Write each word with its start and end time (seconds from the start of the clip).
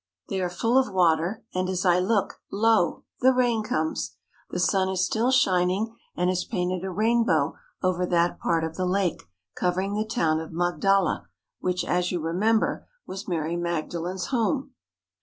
They 0.29 0.41
are 0.41 0.49
full 0.49 0.79
of 0.79 0.91
water; 0.91 1.45
and 1.53 1.69
as 1.69 1.85
I 1.85 1.99
look, 1.99 2.41
lo! 2.51 3.03
the 3.19 3.31
rain 3.31 3.61
comes. 3.61 4.15
The 4.49 4.59
sun 4.59 4.89
is 4.89 5.05
still 5.05 5.29
shining 5.29 5.95
and 6.15 6.27
has 6.31 6.43
painted 6.43 6.83
a 6.83 6.89
rainbow 6.89 7.53
over 7.83 8.07
that 8.07 8.39
part 8.39 8.63
of 8.63 8.73
the 8.77 8.87
lake 8.87 9.21
covering 9.55 9.93
the 9.93 10.03
town 10.03 10.39
of 10.39 10.51
Magdala, 10.51 11.27
which, 11.59 11.85
as 11.85 12.11
you 12.11 12.19
remember, 12.19 12.87
was 13.05 13.27
Mary 13.27 13.55
Magdalen's 13.55 14.29
home. 14.33 14.73